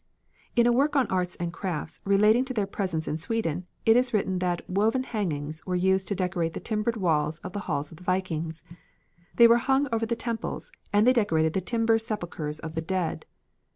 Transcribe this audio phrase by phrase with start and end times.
[0.55, 4.15] In a work on arts and crafts relating to their presence in Sweden, it is
[4.15, 7.97] written that "woven hangings were used to decorate the timbered walls of the halls of
[7.97, 8.63] the vikings.
[9.35, 13.27] They were hung over the temples, and they decorated the timber sepulchres of the dead.